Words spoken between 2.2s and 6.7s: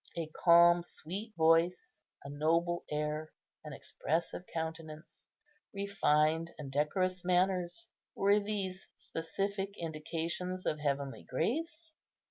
a noble air, an expressive countenance, refined